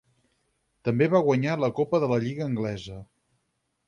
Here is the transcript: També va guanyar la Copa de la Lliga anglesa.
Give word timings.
També 0.87 1.07
va 1.15 1.21
guanyar 1.27 1.53
la 1.63 1.69
Copa 1.79 1.99
de 2.05 2.09
la 2.13 2.17
Lliga 2.23 2.47
anglesa. 2.47 2.97